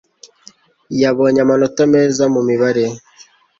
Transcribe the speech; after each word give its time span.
Yabonye 1.01 1.39
amanota 1.45 1.81
meza 1.93 2.23
mu 2.33 2.41
mibare. 2.49 2.85